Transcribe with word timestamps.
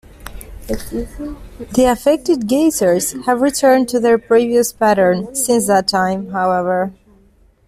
The 0.67 1.83
affected 1.87 2.47
geysers 2.47 3.11
have 3.27 3.39
returned 3.43 3.87
to 3.89 3.99
their 3.99 4.17
previous 4.17 4.73
pattern 4.73 5.35
since 5.35 5.67
that 5.67 5.87
time, 5.87 6.29
however. 6.31 6.91